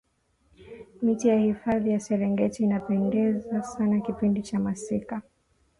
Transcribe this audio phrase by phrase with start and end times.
[1.01, 5.21] miti ya hifadhi ya serengeti inapendeza sana kipindi cha masika